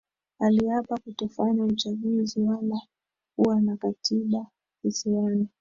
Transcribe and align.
Aliapa 0.39 0.97
kutofanya 0.99 1.63
uchaguzi 1.65 2.39
wala 2.41 2.81
kuwa 3.35 3.61
na 3.61 3.77
Katiba 3.77 4.45
Kisiwani 4.81 5.47